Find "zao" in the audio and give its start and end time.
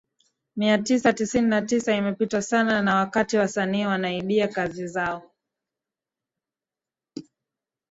4.87-5.31